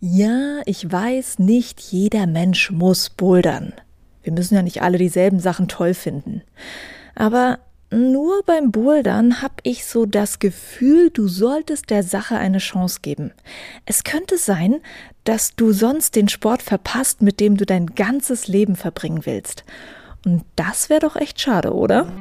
Ja, 0.00 0.60
ich 0.66 0.90
weiß, 0.90 1.38
nicht 1.38 1.80
jeder 1.80 2.26
Mensch 2.26 2.70
muss 2.70 3.10
bouldern. 3.10 3.72
Wir 4.22 4.32
müssen 4.32 4.54
ja 4.54 4.62
nicht 4.62 4.82
alle 4.82 4.98
dieselben 4.98 5.40
Sachen 5.40 5.68
toll 5.68 5.94
finden. 5.94 6.42
Aber 7.14 7.60
nur 7.90 8.42
beim 8.44 8.72
Bouldern 8.72 9.40
habe 9.40 9.54
ich 9.62 9.86
so 9.86 10.04
das 10.04 10.38
Gefühl, 10.38 11.10
du 11.10 11.28
solltest 11.28 11.88
der 11.90 12.02
Sache 12.02 12.36
eine 12.36 12.58
Chance 12.58 12.98
geben. 13.00 13.32
Es 13.86 14.04
könnte 14.04 14.36
sein, 14.36 14.80
dass 15.24 15.54
du 15.54 15.72
sonst 15.72 16.16
den 16.16 16.28
Sport 16.28 16.62
verpasst, 16.62 17.22
mit 17.22 17.40
dem 17.40 17.56
du 17.56 17.64
dein 17.64 17.86
ganzes 17.86 18.48
Leben 18.48 18.76
verbringen 18.76 19.24
willst. 19.24 19.64
Und 20.24 20.44
das 20.56 20.90
wäre 20.90 21.00
doch 21.00 21.16
echt 21.16 21.40
schade, 21.40 21.72
oder? 21.72 22.12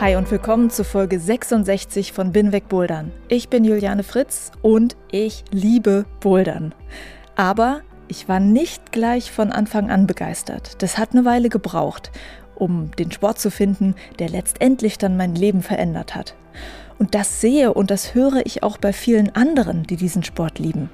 Hi 0.00 0.16
und 0.16 0.28
willkommen 0.30 0.70
zu 0.70 0.84
Folge 0.84 1.20
66 1.20 2.12
von 2.12 2.32
Bin 2.32 2.50
weg 2.50 2.68
Bouldern. 2.68 3.12
Ich 3.28 3.48
bin 3.48 3.64
Juliane 3.64 4.02
Fritz 4.02 4.50
und 4.60 4.96
ich 5.10 5.44
liebe 5.52 6.06
Bouldern. 6.18 6.74
Aber 7.36 7.82
ich 8.08 8.28
war 8.28 8.40
nicht 8.40 8.90
gleich 8.90 9.30
von 9.30 9.52
Anfang 9.52 9.90
an 9.90 10.06
begeistert. 10.06 10.82
Das 10.82 10.98
hat 10.98 11.12
eine 11.12 11.24
Weile 11.24 11.50
gebraucht, 11.50 12.10
um 12.62 12.92
den 12.92 13.10
Sport 13.10 13.40
zu 13.40 13.50
finden, 13.50 13.96
der 14.20 14.28
letztendlich 14.28 14.96
dann 14.96 15.16
mein 15.16 15.34
Leben 15.34 15.62
verändert 15.62 16.14
hat. 16.14 16.36
Und 16.96 17.16
das 17.16 17.40
sehe 17.40 17.74
und 17.74 17.90
das 17.90 18.14
höre 18.14 18.46
ich 18.46 18.62
auch 18.62 18.78
bei 18.78 18.92
vielen 18.92 19.34
anderen, 19.34 19.82
die 19.82 19.96
diesen 19.96 20.22
Sport 20.22 20.60
lieben. 20.60 20.88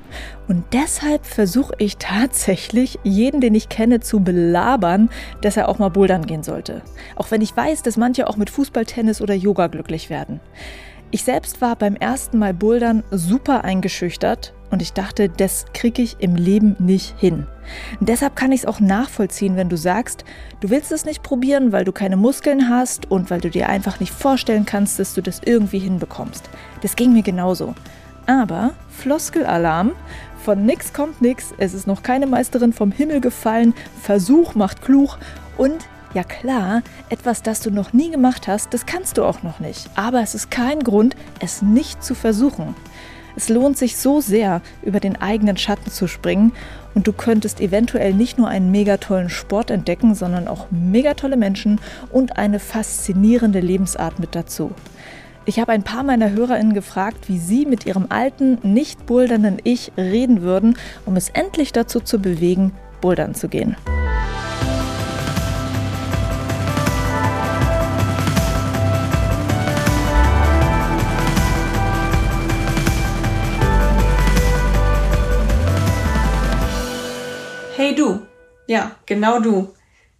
Und 0.48 0.64
deshalb 0.72 1.26
versuche 1.26 1.74
ich 1.76 1.98
tatsächlich, 1.98 2.98
jeden, 3.02 3.42
den 3.42 3.54
ich 3.54 3.68
kenne, 3.68 4.00
zu 4.00 4.20
belabern, 4.20 5.10
dass 5.42 5.58
er 5.58 5.68
auch 5.68 5.78
mal 5.78 5.90
bouldern 5.90 6.24
gehen 6.24 6.42
sollte. 6.42 6.80
Auch 7.16 7.30
wenn 7.30 7.42
ich 7.42 7.54
weiß, 7.54 7.82
dass 7.82 7.98
manche 7.98 8.26
auch 8.26 8.38
mit 8.38 8.48
Fußball, 8.48 8.86
Tennis 8.86 9.20
oder 9.20 9.34
Yoga 9.34 9.66
glücklich 9.66 10.08
werden. 10.08 10.40
Ich 11.10 11.24
selbst 11.24 11.62
war 11.62 11.74
beim 11.74 11.96
ersten 11.96 12.38
Mal 12.38 12.52
bouldern 12.52 13.02
super 13.10 13.64
eingeschüchtert 13.64 14.52
und 14.70 14.82
ich 14.82 14.92
dachte, 14.92 15.30
das 15.30 15.64
kriege 15.72 16.02
ich 16.02 16.16
im 16.20 16.36
Leben 16.36 16.76
nicht 16.78 17.18
hin. 17.18 17.46
Deshalb 18.00 18.36
kann 18.36 18.52
ich 18.52 18.60
es 18.60 18.66
auch 18.66 18.78
nachvollziehen, 18.78 19.56
wenn 19.56 19.70
du 19.70 19.78
sagst, 19.78 20.24
du 20.60 20.68
willst 20.68 20.92
es 20.92 21.06
nicht 21.06 21.22
probieren, 21.22 21.72
weil 21.72 21.86
du 21.86 21.92
keine 21.92 22.18
Muskeln 22.18 22.68
hast 22.68 23.10
und 23.10 23.30
weil 23.30 23.40
du 23.40 23.48
dir 23.48 23.70
einfach 23.70 24.00
nicht 24.00 24.12
vorstellen 24.12 24.66
kannst, 24.66 24.98
dass 24.98 25.14
du 25.14 25.22
das 25.22 25.40
irgendwie 25.42 25.78
hinbekommst. 25.78 26.50
Das 26.82 26.94
ging 26.94 27.14
mir 27.14 27.22
genauso. 27.22 27.74
Aber 28.26 28.74
Floskelalarm, 28.90 29.92
von 30.44 30.66
nix 30.66 30.92
kommt 30.92 31.22
nix, 31.22 31.54
es 31.56 31.72
ist 31.72 31.86
noch 31.86 32.02
keine 32.02 32.26
Meisterin 32.26 32.74
vom 32.74 32.92
Himmel 32.92 33.22
gefallen, 33.22 33.72
Versuch 34.02 34.54
macht 34.54 34.82
klug 34.82 35.16
und 35.56 35.88
ja 36.14 36.24
klar, 36.24 36.82
etwas, 37.08 37.42
das 37.42 37.60
du 37.60 37.70
noch 37.70 37.92
nie 37.92 38.10
gemacht 38.10 38.48
hast, 38.48 38.72
das 38.74 38.86
kannst 38.86 39.18
du 39.18 39.24
auch 39.24 39.42
noch 39.42 39.60
nicht. 39.60 39.88
Aber 39.94 40.22
es 40.22 40.34
ist 40.34 40.50
kein 40.50 40.80
Grund, 40.80 41.16
es 41.40 41.62
nicht 41.62 42.02
zu 42.02 42.14
versuchen. 42.14 42.74
Es 43.36 43.48
lohnt 43.48 43.78
sich 43.78 43.96
so 43.96 44.20
sehr, 44.20 44.62
über 44.82 44.98
den 44.98 45.20
eigenen 45.20 45.56
Schatten 45.56 45.90
zu 45.90 46.08
springen 46.08 46.52
und 46.94 47.06
du 47.06 47.12
könntest 47.12 47.60
eventuell 47.60 48.12
nicht 48.12 48.36
nur 48.36 48.48
einen 48.48 48.72
mega 48.72 48.96
tollen 48.96 49.28
Sport 49.28 49.70
entdecken, 49.70 50.16
sondern 50.16 50.48
auch 50.48 50.66
mega 50.70 51.14
tolle 51.14 51.36
Menschen 51.36 51.80
und 52.10 52.36
eine 52.36 52.58
faszinierende 52.58 53.60
Lebensart 53.60 54.18
mit 54.18 54.34
dazu. 54.34 54.72
Ich 55.44 55.60
habe 55.60 55.72
ein 55.72 55.84
paar 55.84 56.02
meiner 56.02 56.32
HörerInnen 56.32 56.74
gefragt, 56.74 57.28
wie 57.28 57.38
sie 57.38 57.64
mit 57.64 57.86
ihrem 57.86 58.06
alten, 58.08 58.58
nicht 58.62 59.06
bouldernden 59.06 59.58
Ich 59.62 59.92
reden 59.96 60.42
würden, 60.42 60.76
um 61.06 61.16
es 61.16 61.28
endlich 61.28 61.72
dazu 61.72 62.00
zu 62.00 62.18
bewegen, 62.18 62.72
bouldern 63.00 63.34
zu 63.34 63.48
gehen. 63.48 63.76
Ja, 78.68 78.94
genau 79.06 79.40
du. 79.40 79.74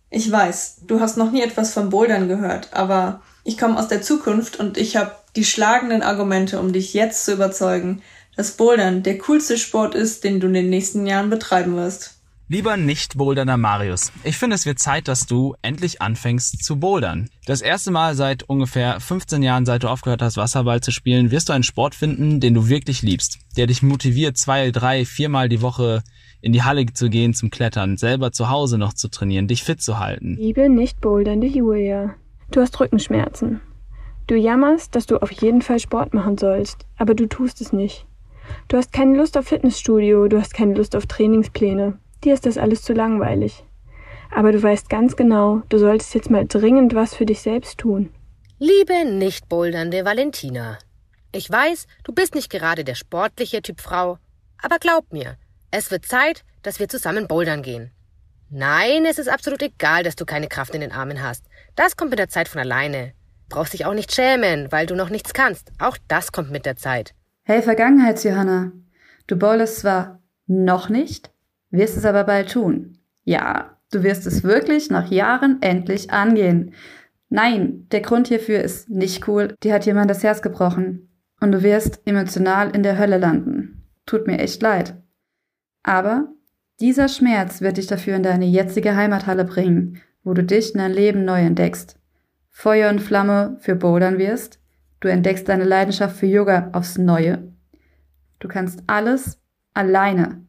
Ich 0.08 0.32
weiß, 0.32 0.78
du 0.86 1.00
hast 1.00 1.18
noch 1.18 1.30
nie 1.30 1.42
etwas 1.42 1.74
vom 1.74 1.90
Bouldern 1.90 2.28
gehört, 2.28 2.72
aber 2.72 3.20
ich 3.44 3.58
komme 3.58 3.78
aus 3.78 3.88
der 3.88 4.00
Zukunft 4.00 4.58
und 4.58 4.78
ich 4.78 4.96
habe 4.96 5.12
die 5.36 5.44
schlagenden 5.44 6.02
Argumente, 6.02 6.58
um 6.58 6.72
dich 6.72 6.94
jetzt 6.94 7.26
zu 7.26 7.34
überzeugen, 7.34 8.02
dass 8.36 8.52
Bouldern 8.52 9.02
der 9.02 9.18
coolste 9.18 9.58
Sport 9.58 9.94
ist, 9.94 10.24
den 10.24 10.40
du 10.40 10.46
in 10.46 10.54
den 10.54 10.70
nächsten 10.70 11.06
Jahren 11.06 11.28
betreiben 11.28 11.76
wirst. 11.76 12.17
Lieber 12.50 12.78
nicht 12.78 13.18
bouldernder 13.18 13.58
Marius, 13.58 14.10
ich 14.24 14.38
finde 14.38 14.56
es 14.56 14.64
wird 14.64 14.78
Zeit, 14.78 15.06
dass 15.06 15.26
du 15.26 15.54
endlich 15.60 16.00
anfängst 16.00 16.64
zu 16.64 16.80
bouldern. 16.80 17.28
Das 17.44 17.60
erste 17.60 17.90
Mal 17.90 18.14
seit 18.14 18.42
ungefähr 18.42 19.00
15 19.00 19.42
Jahren, 19.42 19.66
seit 19.66 19.82
du 19.82 19.88
aufgehört 19.88 20.22
hast, 20.22 20.38
Wasserball 20.38 20.80
zu 20.80 20.90
spielen, 20.90 21.30
wirst 21.30 21.50
du 21.50 21.52
einen 21.52 21.62
Sport 21.62 21.94
finden, 21.94 22.40
den 22.40 22.54
du 22.54 22.70
wirklich 22.70 23.02
liebst, 23.02 23.40
der 23.58 23.66
dich 23.66 23.82
motiviert, 23.82 24.38
zwei, 24.38 24.70
drei, 24.70 25.04
viermal 25.04 25.50
die 25.50 25.60
Woche 25.60 26.02
in 26.40 26.54
die 26.54 26.62
Halle 26.62 26.86
zu 26.86 27.10
gehen 27.10 27.34
zum 27.34 27.50
Klettern, 27.50 27.98
selber 27.98 28.32
zu 28.32 28.48
Hause 28.48 28.78
noch 28.78 28.94
zu 28.94 29.08
trainieren, 29.08 29.46
dich 29.46 29.62
fit 29.62 29.82
zu 29.82 29.98
halten. 29.98 30.36
Liebe 30.38 30.70
nicht 30.70 31.02
bouldernde 31.02 31.48
Julia, 31.48 32.14
du 32.50 32.62
hast 32.62 32.80
Rückenschmerzen. 32.80 33.60
Du 34.26 34.36
jammerst, 34.36 34.94
dass 34.94 35.04
du 35.04 35.18
auf 35.20 35.32
jeden 35.32 35.60
Fall 35.60 35.80
Sport 35.80 36.14
machen 36.14 36.38
sollst, 36.38 36.86
aber 36.96 37.14
du 37.14 37.26
tust 37.26 37.60
es 37.60 37.74
nicht. 37.74 38.06
Du 38.68 38.78
hast 38.78 38.94
keine 38.94 39.18
Lust 39.18 39.36
auf 39.36 39.48
Fitnessstudio, 39.48 40.28
du 40.28 40.40
hast 40.40 40.54
keine 40.54 40.72
Lust 40.72 40.96
auf 40.96 41.04
Trainingspläne. 41.04 41.98
Dir 42.24 42.34
ist 42.34 42.46
das 42.46 42.58
alles 42.58 42.82
zu 42.82 42.92
langweilig. 42.92 43.64
Aber 44.30 44.52
du 44.52 44.62
weißt 44.62 44.90
ganz 44.90 45.16
genau, 45.16 45.62
du 45.68 45.78
solltest 45.78 46.14
jetzt 46.14 46.30
mal 46.30 46.46
dringend 46.46 46.94
was 46.94 47.14
für 47.14 47.26
dich 47.26 47.40
selbst 47.40 47.78
tun. 47.78 48.10
Liebe 48.58 49.04
nicht 49.04 49.48
bouldernde 49.48 50.04
Valentina. 50.04 50.78
Ich 51.32 51.50
weiß, 51.50 51.86
du 52.04 52.12
bist 52.12 52.34
nicht 52.34 52.50
gerade 52.50 52.84
der 52.84 52.94
sportliche 52.94 53.62
Typ 53.62 53.80
Frau, 53.80 54.18
aber 54.62 54.78
glaub 54.78 55.12
mir, 55.12 55.36
es 55.70 55.90
wird 55.90 56.06
Zeit, 56.06 56.44
dass 56.62 56.80
wir 56.80 56.88
zusammen 56.88 57.28
bouldern 57.28 57.62
gehen. 57.62 57.92
Nein, 58.50 59.04
es 59.04 59.18
ist 59.18 59.28
absolut 59.28 59.62
egal, 59.62 60.02
dass 60.02 60.16
du 60.16 60.24
keine 60.24 60.48
Kraft 60.48 60.74
in 60.74 60.80
den 60.80 60.92
Armen 60.92 61.22
hast. 61.22 61.44
Das 61.76 61.96
kommt 61.96 62.10
mit 62.10 62.18
der 62.18 62.30
Zeit 62.30 62.48
von 62.48 62.60
alleine. 62.60 63.12
Brauchst 63.50 63.74
dich 63.74 63.84
auch 63.84 63.94
nicht 63.94 64.12
schämen, 64.14 64.72
weil 64.72 64.86
du 64.86 64.94
noch 64.94 65.10
nichts 65.10 65.34
kannst. 65.34 65.70
Auch 65.78 65.98
das 66.08 66.32
kommt 66.32 66.50
mit 66.50 66.66
der 66.66 66.76
Zeit. 66.76 67.14
Hey 67.44 67.62
Vergangenheitsjohanna, 67.62 68.72
du 69.26 69.36
boulderst 69.36 69.80
zwar 69.80 70.22
noch 70.46 70.88
nicht, 70.88 71.30
wirst 71.70 71.96
es 71.96 72.04
aber 72.04 72.24
bald 72.24 72.52
tun. 72.52 72.98
Ja, 73.24 73.78
du 73.90 74.02
wirst 74.02 74.26
es 74.26 74.42
wirklich 74.42 74.90
nach 74.90 75.10
Jahren 75.10 75.60
endlich 75.60 76.10
angehen. 76.10 76.74
Nein, 77.28 77.86
der 77.90 78.00
Grund 78.00 78.28
hierfür 78.28 78.60
ist 78.60 78.88
nicht 78.88 79.28
cool. 79.28 79.54
Dir 79.62 79.74
hat 79.74 79.86
jemand 79.86 80.10
das 80.10 80.22
Herz 80.22 80.42
gebrochen. 80.42 81.10
Und 81.40 81.52
du 81.52 81.62
wirst 81.62 82.00
emotional 82.06 82.74
in 82.74 82.82
der 82.82 82.98
Hölle 82.98 83.18
landen. 83.18 83.84
Tut 84.06 84.26
mir 84.26 84.38
echt 84.38 84.62
leid. 84.62 84.96
Aber 85.82 86.28
dieser 86.80 87.08
Schmerz 87.08 87.60
wird 87.60 87.76
dich 87.76 87.86
dafür 87.86 88.16
in 88.16 88.22
deine 88.22 88.46
jetzige 88.46 88.96
Heimathalle 88.96 89.44
bringen, 89.44 90.00
wo 90.24 90.34
du 90.34 90.42
dich 90.42 90.74
in 90.74 90.78
dein 90.78 90.92
Leben 90.92 91.24
neu 91.24 91.40
entdeckst. 91.40 91.98
Feuer 92.48 92.90
und 92.90 93.00
Flamme 93.00 93.56
für 93.60 93.76
Bouldern 93.76 94.18
wirst. 94.18 94.60
Du 95.00 95.08
entdeckst 95.08 95.48
deine 95.48 95.64
Leidenschaft 95.64 96.16
für 96.16 96.26
Yoga 96.26 96.70
aufs 96.72 96.98
Neue. 96.98 97.52
Du 98.40 98.48
kannst 98.48 98.82
alles 98.86 99.40
alleine, 99.74 100.44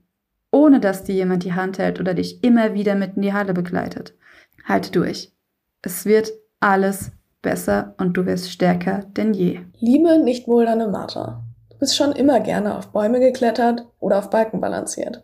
ohne 0.51 0.79
dass 0.79 1.03
dir 1.03 1.15
jemand 1.15 1.43
die 1.43 1.53
Hand 1.53 1.77
hält 1.77 1.99
oder 1.99 2.13
dich 2.13 2.43
immer 2.43 2.73
wieder 2.73 2.95
mit 2.95 3.15
in 3.15 3.21
die 3.21 3.33
Halle 3.33 3.53
begleitet. 3.53 4.13
Halte 4.65 4.91
durch. 4.91 5.31
Es 5.81 6.05
wird 6.05 6.31
alles 6.59 7.11
besser 7.41 7.95
und 7.97 8.13
du 8.13 8.25
wirst 8.25 8.51
stärker 8.51 9.05
denn 9.15 9.33
je. 9.33 9.61
Liebe 9.79 10.19
nicht 10.19 10.45
bouldernde 10.45 10.87
Martha, 10.87 11.43
du 11.69 11.77
bist 11.77 11.95
schon 11.95 12.11
immer 12.11 12.39
gerne 12.39 12.77
auf 12.77 12.91
Bäume 12.91 13.19
geklettert 13.19 13.85
oder 13.99 14.19
auf 14.19 14.29
Balken 14.29 14.59
balanciert. 14.59 15.23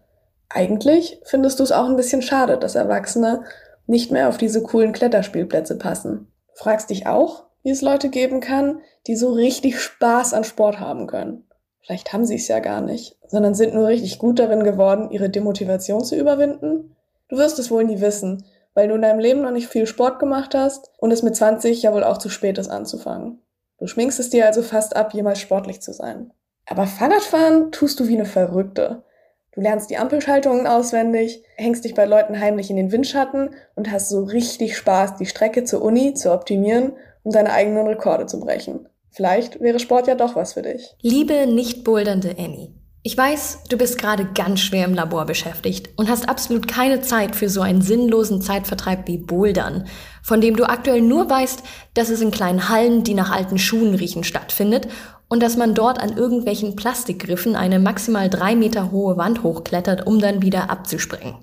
Eigentlich 0.49 1.19
findest 1.25 1.59
du 1.59 1.63
es 1.63 1.71
auch 1.71 1.85
ein 1.85 1.97
bisschen 1.97 2.21
schade, 2.21 2.57
dass 2.57 2.75
Erwachsene 2.75 3.43
nicht 3.87 4.11
mehr 4.11 4.29
auf 4.29 4.37
diese 4.37 4.63
coolen 4.63 4.93
Kletterspielplätze 4.93 5.77
passen. 5.77 6.27
Fragst 6.53 6.89
dich 6.89 7.07
auch, 7.07 7.45
wie 7.63 7.71
es 7.71 7.81
Leute 7.81 8.09
geben 8.09 8.39
kann, 8.39 8.79
die 9.07 9.15
so 9.15 9.33
richtig 9.33 9.79
Spaß 9.79 10.33
an 10.33 10.43
Sport 10.43 10.79
haben 10.79 11.07
können. 11.07 11.45
Vielleicht 11.85 12.13
haben 12.13 12.25
sie 12.25 12.35
es 12.35 12.47
ja 12.47 12.59
gar 12.59 12.81
nicht, 12.81 13.15
sondern 13.27 13.53
sind 13.53 13.75
nur 13.75 13.87
richtig 13.87 14.17
gut 14.17 14.39
darin 14.39 14.63
geworden, 14.63 15.11
ihre 15.11 15.29
Demotivation 15.29 16.03
zu 16.03 16.15
überwinden. 16.15 16.95
Du 17.29 17.37
wirst 17.37 17.59
es 17.59 17.69
wohl 17.69 17.83
nie 17.83 18.01
wissen, 18.01 18.43
weil 18.73 18.87
du 18.87 18.95
in 18.95 19.03
deinem 19.03 19.19
Leben 19.19 19.41
noch 19.41 19.51
nicht 19.51 19.67
viel 19.67 19.85
Sport 19.85 20.17
gemacht 20.19 20.55
hast 20.55 20.91
und 20.97 21.11
es 21.11 21.21
mit 21.21 21.35
20 21.35 21.83
ja 21.83 21.93
wohl 21.93 22.03
auch 22.03 22.17
zu 22.17 22.29
spät 22.29 22.57
ist 22.57 22.69
anzufangen. 22.69 23.39
Du 23.77 23.85
schminkst 23.85 24.19
es 24.19 24.31
dir 24.31 24.47
also 24.47 24.63
fast 24.63 24.95
ab, 24.95 25.13
jemals 25.13 25.39
sportlich 25.39 25.81
zu 25.81 25.93
sein. 25.93 26.31
Aber 26.65 26.87
Fahrradfahren 26.87 27.71
tust 27.71 27.99
du 27.99 28.07
wie 28.07 28.15
eine 28.15 28.25
Verrückte. 28.25 29.03
Du 29.51 29.61
lernst 29.61 29.89
die 29.91 29.97
Ampelschaltungen 29.97 30.65
auswendig, 30.65 31.43
hängst 31.55 31.85
dich 31.85 31.93
bei 31.93 32.05
Leuten 32.05 32.39
heimlich 32.39 32.71
in 32.71 32.77
den 32.77 32.91
Windschatten 32.91 33.51
und 33.75 33.91
hast 33.91 34.09
so 34.09 34.23
richtig 34.23 34.75
Spaß, 34.75 35.17
die 35.17 35.27
Strecke 35.27 35.63
zur 35.65 35.83
Uni 35.83 36.15
zu 36.15 36.33
optimieren 36.33 36.93
und 37.23 37.35
deine 37.35 37.53
eigenen 37.53 37.85
Rekorde 37.87 38.25
zu 38.25 38.39
brechen. 38.39 38.89
Vielleicht 39.11 39.61
wäre 39.61 39.79
Sport 39.79 40.07
ja 40.07 40.15
doch 40.15 40.35
was 40.35 40.53
für 40.53 40.61
dich. 40.61 40.95
Liebe 41.01 41.47
nicht 41.47 41.83
bouldernde 41.83 42.35
Annie. 42.37 42.73
Ich 43.07 43.15
weiß, 43.15 43.65
du 43.69 43.77
bist 43.77 43.99
gerade 43.99 44.25
ganz 44.33 44.61
schwer 44.61 44.83
im 44.85 44.95
Labor 44.95 45.25
beschäftigt 45.25 45.89
und 45.95 46.09
hast 46.09 46.27
absolut 46.27 46.67
keine 46.67 47.01
Zeit 47.01 47.35
für 47.35 47.49
so 47.49 47.61
einen 47.61 47.83
sinnlosen 47.83 48.41
Zeitvertreib 48.41 49.07
wie 49.07 49.19
Bouldern, 49.19 49.85
von 50.23 50.41
dem 50.41 50.55
du 50.55 50.67
aktuell 50.67 51.01
nur 51.01 51.29
weißt, 51.29 51.61
dass 51.93 52.09
es 52.09 52.21
in 52.21 52.31
kleinen 52.31 52.67
Hallen, 52.67 53.03
die 53.03 53.13
nach 53.13 53.31
alten 53.31 53.59
Schuhen 53.59 53.93
riechen, 53.93 54.23
stattfindet 54.23 54.87
und 55.27 55.43
dass 55.43 55.55
man 55.55 55.75
dort 55.75 56.01
an 56.01 56.17
irgendwelchen 56.17 56.75
Plastikgriffen 56.75 57.55
eine 57.55 57.77
maximal 57.77 58.27
drei 58.27 58.55
Meter 58.55 58.91
hohe 58.91 59.17
Wand 59.17 59.43
hochklettert, 59.43 60.07
um 60.07 60.19
dann 60.19 60.41
wieder 60.41 60.71
abzuspringen. 60.71 61.35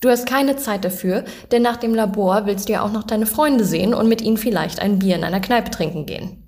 Du 0.00 0.08
hast 0.08 0.26
keine 0.26 0.56
Zeit 0.56 0.84
dafür, 0.84 1.24
denn 1.52 1.62
nach 1.62 1.76
dem 1.76 1.94
Labor 1.94 2.46
willst 2.46 2.68
du 2.68 2.72
ja 2.72 2.82
auch 2.82 2.90
noch 2.90 3.04
deine 3.04 3.26
Freunde 3.26 3.64
sehen 3.64 3.94
und 3.94 4.08
mit 4.08 4.20
ihnen 4.20 4.36
vielleicht 4.36 4.82
ein 4.82 4.98
Bier 4.98 5.14
in 5.14 5.22
einer 5.22 5.38
Kneipe 5.38 5.70
trinken 5.70 6.06
gehen. 6.06 6.41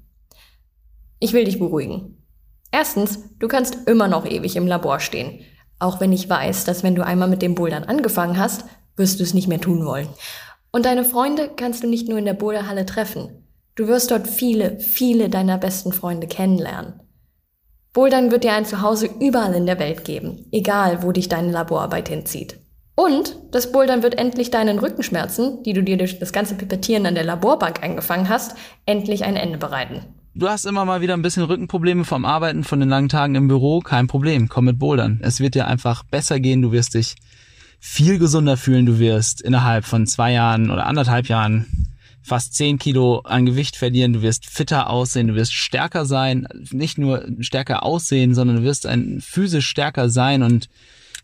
Ich 1.25 1.33
will 1.33 1.45
dich 1.45 1.59
beruhigen. 1.59 2.23
Erstens, 2.71 3.31
du 3.39 3.49
kannst 3.49 3.89
immer 3.89 4.09
noch 4.09 4.27
ewig 4.27 4.57
im 4.57 4.67
Labor 4.67 5.01
stehen. 5.01 5.41
Auch 5.79 5.99
wenn 5.99 6.13
ich 6.13 6.29
weiß, 6.29 6.65
dass 6.65 6.83
wenn 6.83 6.95
du 6.95 7.03
einmal 7.03 7.29
mit 7.29 7.41
dem 7.41 7.55
Bouldern 7.55 7.85
angefangen 7.85 8.39
hast, 8.39 8.67
wirst 8.97 9.21
du 9.21 9.23
es 9.23 9.33
nicht 9.33 9.49
mehr 9.49 9.59
tun 9.59 9.87
wollen. 9.87 10.07
Und 10.71 10.85
deine 10.85 11.03
Freunde 11.03 11.49
kannst 11.57 11.83
du 11.83 11.87
nicht 11.87 12.11
nur 12.11 12.19
in 12.19 12.27
der 12.27 12.35
Boulderhalle 12.35 12.85
treffen. 12.85 13.49
Du 13.75 13.89
wirst 13.89 14.11
dort 14.11 14.29
viele, 14.29 14.79
viele 14.81 15.31
deiner 15.31 15.57
besten 15.57 15.95
Freunde 15.95 16.27
kennenlernen. 16.27 17.01
Bouldern 17.95 18.31
wird 18.31 18.45
dir 18.45 18.53
ein 18.53 18.67
Zuhause 18.67 19.09
überall 19.19 19.55
in 19.55 19.65
der 19.65 19.79
Welt 19.79 20.05
geben, 20.05 20.45
egal 20.53 21.03
wo 21.03 21.11
dich 21.11 21.31
deine 21.31 21.53
Laborarbeit 21.53 22.11
hinzieht. 22.11 22.61
Und 22.97 23.39
das 23.51 23.73
Bouldern 23.73 24.03
wird 24.03 24.19
endlich 24.19 24.51
deinen 24.51 24.79
Rückenschmerzen, 24.79 25.63
die 25.63 25.73
du 25.73 25.83
dir 25.83 25.97
durch 25.97 26.19
das 26.19 26.35
ganze 26.35 26.55
Pipettieren 26.55 27.07
an 27.07 27.15
der 27.15 27.25
Laborbank 27.25 27.83
eingefangen 27.83 28.29
hast, 28.29 28.59
endlich 28.85 29.25
ein 29.25 29.37
Ende 29.37 29.57
bereiten. 29.57 30.05
Du 30.37 30.49
hast 30.49 30.65
immer 30.65 30.85
mal 30.85 31.01
wieder 31.01 31.15
ein 31.15 31.23
bisschen 31.23 31.45
Rückenprobleme 31.45 32.05
vom 32.05 32.25
Arbeiten, 32.25 32.65
von 32.65 32.81
den 32.81 32.89
langen 32.89 33.09
Tagen 33.09 33.37
im 33.37 33.47
Büro. 33.47 33.79
Kein 33.79 34.09
Problem, 34.09 34.49
komm 34.49 34.65
mit 34.65 34.81
Bouldern. 34.81 35.21
Es 35.23 35.39
wird 35.39 35.55
dir 35.55 35.69
einfach 35.69 36.03
besser 36.03 36.41
gehen. 36.41 36.61
Du 36.61 36.73
wirst 36.73 36.95
dich 36.95 37.15
viel 37.79 38.19
gesunder 38.19 38.57
fühlen. 38.57 38.85
Du 38.85 38.99
wirst 38.99 39.41
innerhalb 39.41 39.85
von 39.85 40.09
zwei 40.09 40.33
Jahren 40.33 40.73
oder 40.73 40.87
anderthalb 40.87 41.29
Jahren 41.29 41.87
fast 42.21 42.55
zehn 42.55 42.81
Kilo 42.81 43.21
an 43.21 43.47
Gewicht 43.47 43.77
verlieren. 43.77 44.13
Du 44.13 44.23
wirst 44.23 44.47
fitter 44.47 44.91
aussehen. 44.91 45.29
Du 45.29 45.37
wirst 45.37 45.53
stärker 45.53 46.05
sein. 46.05 46.49
Nicht 46.73 46.99
nur 46.99 47.25
stärker 47.39 47.85
aussehen, 47.85 48.35
sondern 48.35 48.57
du 48.57 48.63
wirst 48.65 48.87
ein 48.87 49.21
physisch 49.21 49.69
stärker 49.69 50.11
sein 50.11 50.43
und 50.43 50.69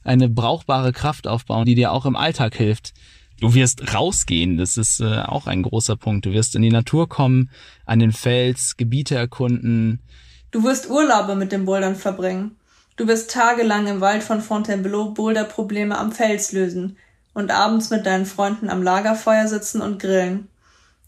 eine 0.04 0.28
brauchbare 0.28 0.92
Kraft 0.92 1.26
aufbauen, 1.26 1.64
die 1.64 1.74
dir 1.74 1.90
auch 1.90 2.06
im 2.06 2.14
Alltag 2.14 2.54
hilft. 2.54 2.94
Du 3.40 3.54
wirst 3.54 3.94
rausgehen, 3.94 4.58
das 4.58 4.76
ist 4.76 5.00
äh, 5.00 5.22
auch 5.22 5.46
ein 5.46 5.62
großer 5.62 5.96
Punkt. 5.96 6.26
Du 6.26 6.32
wirst 6.32 6.54
in 6.54 6.62
die 6.62 6.70
Natur 6.70 7.08
kommen, 7.08 7.50
an 7.86 7.98
den 7.98 8.12
Fels, 8.12 8.76
Gebiete 8.76 9.16
erkunden. 9.16 10.02
Du 10.50 10.62
wirst 10.62 10.90
Urlaube 10.90 11.34
mit 11.36 11.50
dem 11.50 11.64
Bouldern 11.64 11.96
verbringen. 11.96 12.56
Du 12.96 13.06
wirst 13.06 13.30
tagelang 13.30 13.86
im 13.86 14.02
Wald 14.02 14.22
von 14.22 14.42
Fontainebleau 14.42 15.12
Boulderprobleme 15.12 15.96
am 15.96 16.12
Fels 16.12 16.52
lösen 16.52 16.98
und 17.32 17.50
abends 17.50 17.88
mit 17.88 18.04
deinen 18.04 18.26
Freunden 18.26 18.68
am 18.68 18.82
Lagerfeuer 18.82 19.48
sitzen 19.48 19.80
und 19.80 20.02
grillen. 20.02 20.48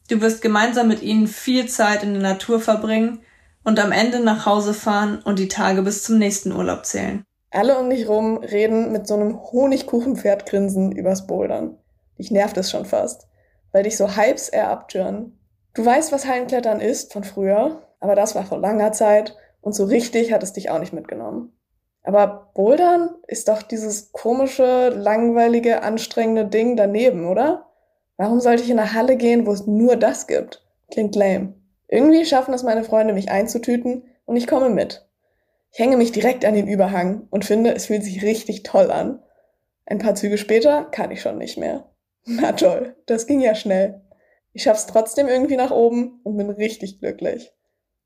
Du 0.09 0.23
wirst 0.23 0.41
gemeinsam 0.41 0.89
mit 0.89 1.03
ihnen 1.03 1.27
viel 1.27 1.67
Zeit 1.67 2.03
in 2.03 2.15
der 2.15 2.23
Natur 2.23 2.61
verbringen 2.61 3.21
und 3.63 3.79
am 3.79 3.93
Ende 3.93 4.21
nach 4.21 4.47
Hause 4.47 4.73
fahren 4.73 5.19
und 5.23 5.39
die 5.39 5.49
Tage 5.49 5.83
bis 5.83 6.03
zum 6.03 6.19
nächsten 6.19 6.53
Urlaub 6.53 6.87
zählen. 6.87 7.25
Alle 7.51 7.79
um 7.79 7.91
dich 7.91 8.09
rum 8.09 8.39
reden 8.39 8.91
mit 8.91 9.07
so 9.07 9.15
einem 9.15 9.39
Honigkuchenpferdgrinsen 9.39 10.93
übers 10.93 11.27
Bouldern. 11.27 11.77
Dich 12.23 12.31
nervt 12.31 12.57
es 12.57 12.71
schon 12.71 12.85
fast, 12.85 13.27
weil 13.73 13.83
dich 13.83 13.97
so 13.97 14.17
Hypes 14.17 14.49
eher 14.49 14.69
abtören. 14.69 15.37
Du 15.75 15.85
weißt, 15.85 16.13
was 16.13 16.25
Hallenklettern 16.25 16.79
ist 16.81 17.13
von 17.13 17.25
früher, 17.25 17.83
aber 17.99 18.15
das 18.15 18.37
war 18.37 18.45
vor 18.45 18.59
langer 18.61 18.93
Zeit 18.93 19.37
und 19.61 19.75
so 19.75 19.87
richtig 19.87 20.33
hat 20.33 20.45
es 20.45 20.53
dich 20.53 20.71
auch 20.71 20.79
nicht 20.79 20.93
mitgenommen. 20.93 21.53
Aber 22.05 22.53
Bouldern 22.55 23.11
ist 23.27 23.49
doch 23.49 23.61
dieses 23.61 24.13
komische, 24.13 24.91
langweilige, 24.91 25.83
anstrengende 25.83 26.45
Ding 26.47 26.77
daneben, 26.77 27.27
oder? 27.27 27.67
Warum 28.17 28.39
sollte 28.39 28.63
ich 28.63 28.71
in 28.71 28.79
eine 28.79 28.95
Halle 28.95 29.17
gehen, 29.17 29.45
wo 29.45 29.51
es 29.51 29.67
nur 29.67 29.97
das 29.97 30.29
gibt? 30.29 30.65
Klingt 30.93 31.17
lame. 31.17 31.55
Irgendwie 31.89 32.25
schaffen 32.25 32.55
es 32.55 32.63
meine 32.63 32.85
Freunde, 32.85 33.15
mich 33.15 33.33
einzutüten 33.33 34.05
und 34.27 34.37
ich 34.37 34.47
komme 34.47 34.71
mit. 34.71 35.09
Ich 35.73 35.81
hänge 35.81 35.97
mich 35.97 36.13
direkt 36.13 36.45
an 36.45 36.55
den 36.55 36.69
Überhang 36.69 37.27
und 37.31 37.45
finde, 37.45 37.75
es 37.75 37.87
fühlt 37.87 38.05
sich 38.05 38.23
richtig 38.23 38.63
toll 38.63 38.93
an. 38.93 39.21
Ein 39.87 39.99
paar 39.99 40.15
Züge 40.15 40.39
später 40.39 40.85
kann 40.85 41.11
ich 41.11 41.21
schon 41.21 41.39
nicht 41.39 41.59
mehr. 41.59 41.89
Na 42.25 42.53
toll, 42.53 42.97
das 43.07 43.27
ging 43.27 43.41
ja 43.41 43.55
schnell. 43.55 44.01
Ich 44.53 44.63
schaff's 44.65 44.87
trotzdem 44.87 45.29
irgendwie 45.29 45.57
nach 45.57 45.71
oben 45.71 46.21
und 46.25 46.37
bin 46.37 46.51
richtig 46.51 47.01
glücklich. 47.01 47.53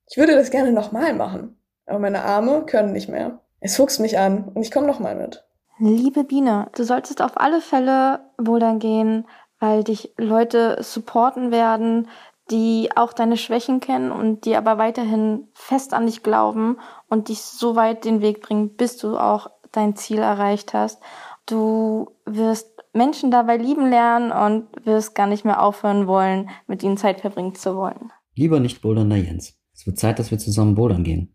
Ich 0.09 0.17
würde 0.17 0.35
das 0.35 0.51
gerne 0.51 0.73
nochmal 0.73 1.13
machen, 1.15 1.59
aber 1.87 1.99
meine 1.99 2.23
Arme 2.23 2.65
können 2.65 2.93
nicht 2.93 3.09
mehr. 3.09 3.41
Es 3.61 3.77
fuchst 3.77 4.01
mich 4.01 4.19
an 4.19 4.45
und 4.55 4.63
ich 4.63 4.71
komme 4.71 4.87
nochmal 4.87 5.17
mit. 5.17 5.45
Liebe 5.79 6.25
Biene, 6.25 6.69
du 6.75 6.85
solltest 6.85 7.21
auf 7.21 7.39
alle 7.39 7.61
Fälle 7.61 8.21
bouldern 8.39 8.79
gehen, 8.79 9.27
weil 9.59 9.85
dich 9.85 10.15
Leute 10.17 10.83
supporten 10.83 11.51
werden, 11.51 12.09
die 12.51 12.91
auch 12.95 13.13
deine 13.13 13.37
Schwächen 13.37 13.81
kennen 13.81 14.13
und 14.13 14.45
die 14.45 14.57
aber 14.57 14.79
weiterhin 14.79 15.49
fest 15.55 15.93
an 15.93 16.07
dich 16.07 16.23
glauben 16.23 16.79
und 17.09 17.29
dich 17.29 17.43
so 17.43 17.75
weit 17.75 18.05
den 18.05 18.21
Weg 18.21 18.41
bringen, 18.41 18.77
bis 18.77 18.97
du 18.97 19.19
auch 19.19 19.51
dein 19.73 19.97
Ziel 19.97 20.19
erreicht 20.19 20.73
hast. 20.73 21.03
Du 21.47 22.11
wirst 22.25 22.76
Menschen 22.97 23.31
dabei 23.31 23.57
lieben 23.57 23.89
lernen 23.89 24.33
und 24.33 24.87
wirst 24.87 25.15
gar 25.15 25.27
nicht 25.27 25.45
mehr 25.45 25.63
aufhören 25.63 26.07
wollen, 26.07 26.49
mit 26.67 26.83
ihnen 26.83 26.97
Zeit 26.97 27.21
verbringen 27.21 27.55
zu 27.55 27.77
wollen. 27.77 28.11
Lieber 28.35 28.61
nicht 28.61 28.83
bouldernder 28.83 29.17
Jens. 29.17 29.59
Es 29.73 29.87
wird 29.87 29.99
Zeit, 29.99 30.19
dass 30.19 30.31
wir 30.31 30.39
zusammen 30.39 30.75
bouldern 30.75 31.05
gehen. 31.05 31.35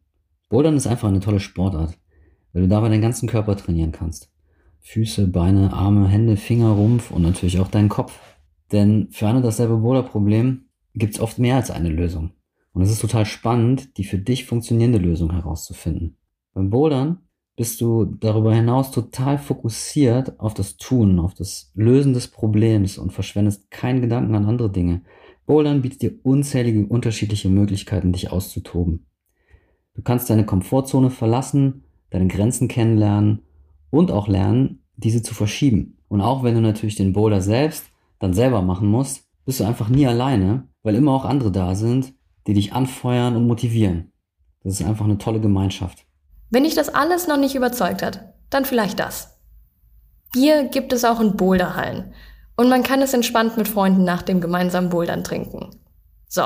Bouldern 0.49 0.75
ist 0.75 0.87
einfach 0.87 1.07
eine 1.07 1.19
tolle 1.19 1.39
Sportart, 1.39 1.97
weil 2.51 2.63
du 2.63 2.67
dabei 2.67 2.89
deinen 2.89 3.01
ganzen 3.01 3.29
Körper 3.29 3.55
trainieren 3.55 3.91
kannst. 3.91 4.31
Füße, 4.81 5.27
Beine, 5.27 5.73
Arme, 5.73 6.07
Hände, 6.07 6.37
Finger, 6.37 6.71
Rumpf 6.71 7.11
und 7.11 7.21
natürlich 7.21 7.59
auch 7.59 7.69
deinen 7.69 7.89
Kopf. 7.89 8.19
Denn 8.71 9.09
für 9.11 9.27
ein 9.27 9.35
und 9.35 9.43
dasselbe 9.43 9.77
Boulderproblem 9.77 10.65
gibt 10.95 11.15
es 11.15 11.21
oft 11.21 11.39
mehr 11.39 11.55
als 11.55 11.71
eine 11.71 11.89
Lösung. 11.89 12.31
Und 12.73 12.81
es 12.81 12.91
ist 12.91 13.01
total 13.01 13.25
spannend, 13.25 13.97
die 13.97 14.03
für 14.03 14.17
dich 14.17 14.45
funktionierende 14.45 14.97
Lösung 14.97 15.31
herauszufinden. 15.31 16.17
Beim 16.53 16.69
Bouldern 16.69 17.19
bist 17.61 17.79
du 17.79 18.05
darüber 18.05 18.55
hinaus 18.55 18.89
total 18.89 19.37
fokussiert 19.37 20.39
auf 20.39 20.55
das 20.55 20.77
Tun, 20.77 21.19
auf 21.19 21.35
das 21.35 21.71
Lösen 21.75 22.11
des 22.11 22.27
Problems 22.27 22.97
und 22.97 23.13
verschwendest 23.13 23.69
keinen 23.69 24.01
Gedanken 24.01 24.33
an 24.33 24.47
andere 24.47 24.71
Dinge. 24.71 25.03
Bouldern 25.45 25.83
bietet 25.83 26.01
dir 26.01 26.13
unzählige 26.23 26.87
unterschiedliche 26.87 27.49
Möglichkeiten, 27.49 28.13
dich 28.13 28.31
auszutoben. 28.31 29.05
Du 29.93 30.01
kannst 30.01 30.27
deine 30.31 30.43
Komfortzone 30.43 31.11
verlassen, 31.11 31.83
deine 32.09 32.25
Grenzen 32.25 32.67
kennenlernen 32.67 33.43
und 33.91 34.09
auch 34.09 34.27
lernen, 34.27 34.79
diese 34.95 35.21
zu 35.21 35.35
verschieben. 35.35 35.99
Und 36.07 36.21
auch 36.21 36.41
wenn 36.41 36.55
du 36.55 36.61
natürlich 36.61 36.95
den 36.95 37.13
Boulder 37.13 37.41
selbst 37.41 37.91
dann 38.17 38.33
selber 38.33 38.63
machen 38.63 38.87
musst, 38.87 39.27
bist 39.45 39.59
du 39.59 39.65
einfach 39.65 39.87
nie 39.87 40.07
alleine, 40.07 40.67
weil 40.81 40.95
immer 40.95 41.11
auch 41.11 41.25
andere 41.25 41.51
da 41.51 41.75
sind, 41.75 42.15
die 42.47 42.55
dich 42.55 42.73
anfeuern 42.73 43.35
und 43.35 43.45
motivieren. 43.45 44.13
Das 44.63 44.79
ist 44.79 44.83
einfach 44.87 45.05
eine 45.05 45.19
tolle 45.19 45.39
Gemeinschaft. 45.39 46.07
Wenn 46.51 46.65
dich 46.65 46.75
das 46.75 46.89
alles 46.89 47.27
noch 47.27 47.37
nicht 47.37 47.55
überzeugt 47.55 48.03
hat, 48.03 48.33
dann 48.49 48.65
vielleicht 48.65 48.99
das. 48.99 49.39
Bier 50.33 50.65
gibt 50.65 50.93
es 50.93 51.03
auch 51.05 51.19
in 51.19 51.35
Boulderhallen. 51.35 52.13
Und 52.57 52.69
man 52.69 52.83
kann 52.83 53.01
es 53.01 53.13
entspannt 53.13 53.57
mit 53.57 53.67
Freunden 53.67 54.03
nach 54.03 54.21
dem 54.21 54.41
gemeinsamen 54.41 54.89
Bouldern 54.89 55.23
trinken. 55.23 55.71
So, 56.27 56.43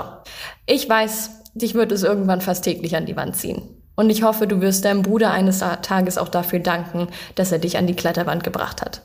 ich 0.66 0.88
weiß, 0.88 1.30
dich 1.56 1.74
wird 1.74 1.92
es 1.92 2.04
irgendwann 2.04 2.42
fast 2.42 2.64
täglich 2.64 2.96
an 2.96 3.06
die 3.06 3.16
Wand 3.16 3.36
ziehen. 3.36 3.64
Und 3.96 4.10
ich 4.10 4.24
hoffe, 4.24 4.46
du 4.46 4.62
wirst 4.62 4.86
deinem 4.86 5.02
Bruder 5.02 5.32
eines 5.32 5.60
Tages 5.82 6.18
auch 6.18 6.30
dafür 6.30 6.60
danken, 6.60 7.08
dass 7.34 7.52
er 7.52 7.60
dich 7.60 7.78
an 7.78 7.88
die 7.88 7.96
Kletterwand 7.96 8.44
gebracht 8.44 8.82
hat. 8.82 9.02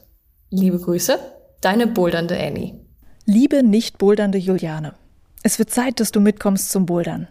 Liebe 0.51 0.79
Grüße, 0.79 1.19
deine 1.61 1.87
bouldernde 1.87 2.39
Annie. 2.39 2.75
Liebe 3.25 3.63
nicht 3.63 3.99
bouldernde 3.99 4.39
Juliane. 4.39 4.95
Es 5.43 5.59
wird 5.59 5.71
Zeit, 5.71 6.01
dass 6.01 6.13
du 6.13 6.21
mitkommst 6.21 6.71
zum 6.71 6.87
Bouldern. 6.87 7.29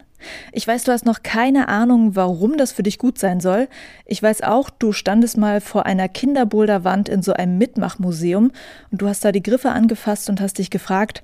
Ich 0.51 0.67
weiß, 0.67 0.83
du 0.83 0.91
hast 0.91 1.05
noch 1.05 1.23
keine 1.23 1.67
Ahnung, 1.67 2.15
warum 2.15 2.57
das 2.57 2.71
für 2.71 2.83
dich 2.83 2.97
gut 2.97 3.17
sein 3.17 3.39
soll. 3.39 3.67
Ich 4.05 4.21
weiß 4.21 4.41
auch, 4.41 4.69
du 4.69 4.91
standest 4.91 5.37
mal 5.37 5.61
vor 5.61 5.85
einer 5.85 6.09
Kinderboulderwand 6.09 7.09
in 7.09 7.21
so 7.21 7.33
einem 7.33 7.57
Mitmachmuseum 7.57 8.51
und 8.91 9.01
du 9.01 9.07
hast 9.07 9.23
da 9.23 9.31
die 9.31 9.43
Griffe 9.43 9.69
angefasst 9.69 10.29
und 10.29 10.41
hast 10.41 10.57
dich 10.57 10.69
gefragt, 10.69 11.23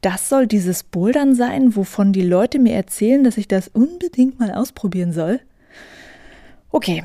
das 0.00 0.28
soll 0.28 0.46
dieses 0.46 0.82
Bouldern 0.82 1.34
sein, 1.34 1.76
wovon 1.76 2.12
die 2.12 2.22
Leute 2.22 2.58
mir 2.58 2.74
erzählen, 2.74 3.24
dass 3.24 3.38
ich 3.38 3.48
das 3.48 3.68
unbedingt 3.68 4.38
mal 4.38 4.52
ausprobieren 4.52 5.12
soll? 5.12 5.40
Okay, 6.70 7.04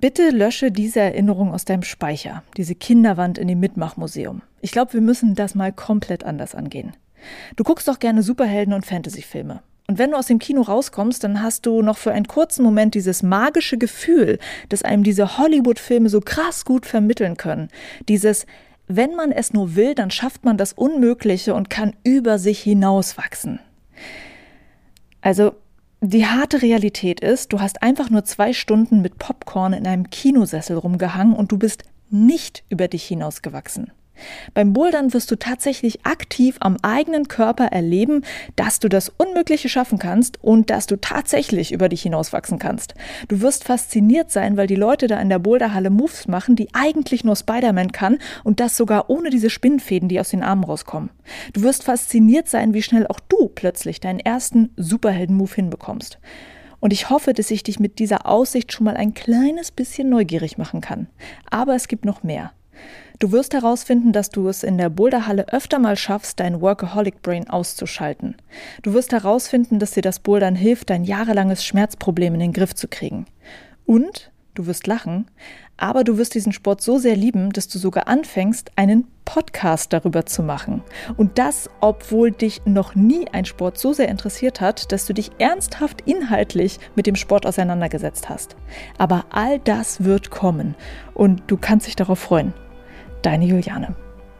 bitte 0.00 0.30
lösche 0.30 0.70
diese 0.70 1.00
Erinnerung 1.00 1.52
aus 1.52 1.64
deinem 1.64 1.82
Speicher, 1.82 2.42
diese 2.56 2.74
Kinderwand 2.74 3.36
in 3.36 3.48
dem 3.48 3.60
Mitmachmuseum. 3.60 4.42
Ich 4.62 4.72
glaube, 4.72 4.94
wir 4.94 5.00
müssen 5.02 5.34
das 5.34 5.54
mal 5.54 5.72
komplett 5.72 6.24
anders 6.24 6.54
angehen. 6.54 6.92
Du 7.56 7.64
guckst 7.64 7.88
doch 7.88 7.98
gerne 7.98 8.22
Superhelden 8.22 8.72
und 8.72 8.86
Fantasyfilme. 8.86 9.60
Und 9.88 9.98
wenn 9.98 10.10
du 10.10 10.16
aus 10.16 10.26
dem 10.26 10.38
Kino 10.40 10.62
rauskommst, 10.62 11.22
dann 11.22 11.42
hast 11.42 11.64
du 11.64 11.80
noch 11.80 11.96
für 11.96 12.12
einen 12.12 12.26
kurzen 12.26 12.64
Moment 12.64 12.94
dieses 12.94 13.22
magische 13.22 13.78
Gefühl, 13.78 14.38
das 14.68 14.82
einem 14.82 15.04
diese 15.04 15.38
Hollywood-Filme 15.38 16.08
so 16.08 16.20
krass 16.20 16.64
gut 16.64 16.86
vermitteln 16.86 17.36
können. 17.36 17.68
Dieses, 18.08 18.46
wenn 18.88 19.14
man 19.14 19.30
es 19.30 19.52
nur 19.52 19.76
will, 19.76 19.94
dann 19.94 20.10
schafft 20.10 20.44
man 20.44 20.56
das 20.56 20.72
Unmögliche 20.72 21.54
und 21.54 21.70
kann 21.70 21.94
über 22.02 22.38
sich 22.38 22.60
hinauswachsen. 22.60 23.60
Also, 25.20 25.54
die 26.00 26.26
harte 26.26 26.62
Realität 26.62 27.20
ist, 27.20 27.52
du 27.52 27.60
hast 27.60 27.82
einfach 27.82 28.10
nur 28.10 28.24
zwei 28.24 28.52
Stunden 28.52 29.02
mit 29.02 29.18
Popcorn 29.18 29.72
in 29.72 29.86
einem 29.86 30.10
Kinosessel 30.10 30.76
rumgehangen 30.76 31.34
und 31.34 31.52
du 31.52 31.58
bist 31.58 31.84
nicht 32.10 32.64
über 32.68 32.86
dich 32.88 33.04
hinausgewachsen. 33.04 33.90
Beim 34.54 34.72
Bouldern 34.72 35.12
wirst 35.12 35.30
du 35.30 35.36
tatsächlich 35.36 36.04
aktiv 36.04 36.56
am 36.60 36.76
eigenen 36.82 37.28
Körper 37.28 37.66
erleben, 37.66 38.22
dass 38.56 38.80
du 38.80 38.88
das 38.88 39.08
Unmögliche 39.08 39.68
schaffen 39.68 39.98
kannst 39.98 40.42
und 40.42 40.70
dass 40.70 40.86
du 40.86 40.96
tatsächlich 40.96 41.72
über 41.72 41.88
dich 41.88 42.02
hinauswachsen 42.02 42.58
kannst. 42.58 42.94
Du 43.28 43.40
wirst 43.40 43.64
fasziniert 43.64 44.30
sein, 44.30 44.56
weil 44.56 44.66
die 44.66 44.74
Leute 44.74 45.06
da 45.06 45.20
in 45.20 45.28
der 45.28 45.38
Boulderhalle 45.38 45.90
Moves 45.90 46.28
machen, 46.28 46.56
die 46.56 46.68
eigentlich 46.72 47.24
nur 47.24 47.36
Spider-Man 47.36 47.92
kann 47.92 48.18
und 48.44 48.60
das 48.60 48.76
sogar 48.76 49.10
ohne 49.10 49.30
diese 49.30 49.50
Spinnfäden, 49.50 50.08
die 50.08 50.20
aus 50.20 50.30
den 50.30 50.42
Armen 50.42 50.64
rauskommen. 50.64 51.10
Du 51.52 51.62
wirst 51.62 51.84
fasziniert 51.84 52.48
sein, 52.48 52.74
wie 52.74 52.82
schnell 52.82 53.06
auch 53.06 53.20
du 53.20 53.48
plötzlich 53.48 54.00
deinen 54.00 54.20
ersten 54.20 54.70
Superhelden-Move 54.76 55.54
hinbekommst. 55.54 56.18
Und 56.80 56.92
ich 56.92 57.10
hoffe, 57.10 57.32
dass 57.32 57.50
ich 57.50 57.62
dich 57.62 57.80
mit 57.80 57.98
dieser 57.98 58.26
Aussicht 58.26 58.72
schon 58.72 58.84
mal 58.84 58.96
ein 58.96 59.14
kleines 59.14 59.70
bisschen 59.70 60.08
neugierig 60.08 60.58
machen 60.58 60.80
kann. 60.80 61.08
Aber 61.50 61.74
es 61.74 61.88
gibt 61.88 62.04
noch 62.04 62.22
mehr. 62.22 62.52
Du 63.18 63.32
wirst 63.32 63.54
herausfinden, 63.54 64.12
dass 64.12 64.28
du 64.28 64.48
es 64.48 64.62
in 64.62 64.76
der 64.76 64.90
Boulderhalle 64.90 65.48
öfter 65.48 65.78
mal 65.78 65.96
schaffst, 65.96 66.38
dein 66.38 66.60
Workaholic 66.60 67.22
Brain 67.22 67.48
auszuschalten. 67.48 68.36
Du 68.82 68.92
wirst 68.92 69.12
herausfinden, 69.12 69.78
dass 69.78 69.92
dir 69.92 70.02
das 70.02 70.18
Bouldern 70.18 70.54
hilft, 70.54 70.90
dein 70.90 71.04
jahrelanges 71.04 71.64
Schmerzproblem 71.64 72.34
in 72.34 72.40
den 72.40 72.52
Griff 72.52 72.74
zu 72.74 72.88
kriegen. 72.88 73.24
Und 73.86 74.30
du 74.54 74.66
wirst 74.66 74.86
lachen, 74.86 75.30
aber 75.78 76.04
du 76.04 76.18
wirst 76.18 76.34
diesen 76.34 76.52
Sport 76.52 76.80
so 76.80 76.98
sehr 76.98 77.16
lieben, 77.16 77.52
dass 77.52 77.68
du 77.68 77.78
sogar 77.78 78.08
anfängst, 78.08 78.70
einen 78.76 79.06
Podcast 79.24 79.92
darüber 79.92 80.26
zu 80.26 80.42
machen. 80.42 80.82
Und 81.16 81.38
das, 81.38 81.70
obwohl 81.80 82.32
dich 82.32 82.62
noch 82.64 82.94
nie 82.94 83.28
ein 83.32 83.44
Sport 83.44 83.78
so 83.78 83.92
sehr 83.92 84.08
interessiert 84.08 84.60
hat, 84.60 84.92
dass 84.92 85.06
du 85.06 85.12
dich 85.12 85.30
ernsthaft 85.38 86.02
inhaltlich 86.02 86.78
mit 86.94 87.06
dem 87.06 87.16
Sport 87.16 87.46
auseinandergesetzt 87.46 88.28
hast. 88.28 88.56
Aber 88.98 89.26
all 89.30 89.58
das 89.58 90.04
wird 90.04 90.30
kommen 90.30 90.74
und 91.14 91.42
du 91.46 91.56
kannst 91.56 91.86
dich 91.86 91.96
darauf 91.96 92.18
freuen. 92.18 92.54
Deine 93.26 93.44
Juliane. 93.44 93.96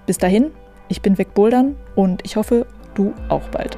Bis 0.06 0.16
dahin, 0.16 0.52
ich 0.86 1.02
bin 1.02 1.18
wegbouldern 1.18 1.74
und 1.96 2.24
ich 2.24 2.36
hoffe, 2.36 2.68
du 2.94 3.14
auch 3.28 3.48
bald. 3.48 3.76